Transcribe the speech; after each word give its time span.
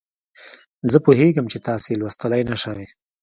زه 0.91 0.97
پوهیږم 1.05 1.45
چې 1.51 1.57
تاسې 1.67 1.87
یې 1.91 1.99
لوستلای 2.01 2.43
نه 2.49 2.55
شئ. 2.61 2.83